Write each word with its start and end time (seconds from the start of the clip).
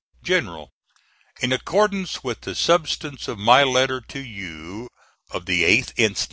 GEN: 0.23 0.65
In 1.41 1.53
accordance 1.53 2.23
with 2.23 2.41
the 2.41 2.55
substance 2.55 3.27
of 3.27 3.37
my 3.37 3.61
letter 3.61 4.01
to 4.07 4.19
you 4.19 4.89
of 5.29 5.45
the 5.45 5.61
8th 5.63 5.93
inst. 5.95 6.19